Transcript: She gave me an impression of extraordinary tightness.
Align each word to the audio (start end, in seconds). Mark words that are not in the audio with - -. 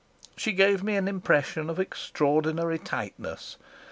She 0.35 0.53
gave 0.53 0.81
me 0.83 0.95
an 0.95 1.07
impression 1.07 1.69
of 1.69 1.79
extraordinary 1.79 2.79
tightness. 2.79 3.57